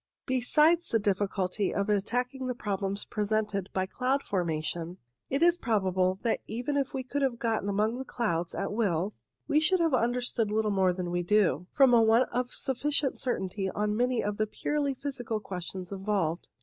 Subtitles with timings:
[0.01, 4.97] INTRODUCTORY 3 Besides the difficulty of attacking the problems presented by cloud formation,
[5.29, 9.13] it is probable that even if we could have got among the clouds at will,
[9.47, 13.69] we should have understood little more than we do, from a want of sufficient certainty
[13.69, 16.47] on many of the purely physical questions involved.